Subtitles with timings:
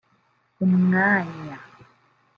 [0.65, 1.53] umwanya